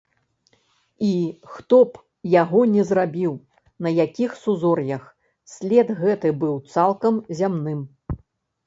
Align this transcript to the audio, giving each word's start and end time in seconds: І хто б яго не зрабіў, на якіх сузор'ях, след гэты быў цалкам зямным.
І 1.07 1.09
хто 1.57 1.77
б 1.89 2.01
яго 2.41 2.61
не 2.75 2.83
зрабіў, 2.93 3.33
на 3.87 3.93
якіх 4.05 4.35
сузор'ях, 4.47 5.03
след 5.59 5.87
гэты 6.03 6.29
быў 6.47 6.55
цалкам 6.75 7.23
зямным. 7.43 7.79